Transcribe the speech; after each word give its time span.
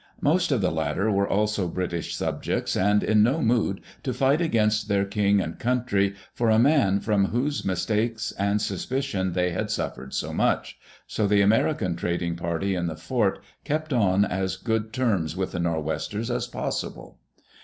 Most 0.21 0.51
of 0.51 0.61
the 0.61 0.71
latter 0.71 1.11
were 1.11 1.27
also 1.27 1.67
British 1.67 2.15
subjects 2.15 2.75
and 2.75 3.03
in 3.03 3.21
no 3.21 3.39
mood 3.39 3.81
to 4.01 4.15
fight 4.15 4.41
against 4.41 4.87
their 4.87 5.05
king 5.05 5.39
and 5.39 5.59
country 5.59 6.15
for 6.33 6.49
a 6.49 6.57
man 6.57 6.99
from 6.99 7.25
whose 7.25 7.63
mistakes 7.63 8.31
and 8.39 8.59
suspicion 8.59 9.33
they 9.33 9.51
had 9.51 9.69
suffered 9.69 10.15
so 10.15 10.33
much, 10.33 10.79
so 11.05 11.27
the 11.27 11.41
American 11.41 11.95
trading 11.95 12.35
party 12.35 12.73
in 12.73 12.87
the 12.87 12.95
fort 12.95 13.43
kept 13.63 13.93
on 13.93 14.25
as 14.25 14.55
good 14.57 14.91
terms 14.91 15.37
with 15.37 15.51
the 15.51 15.59
Nor'Westers 15.59 16.31
as 16.31 16.47
possible. 16.47 17.19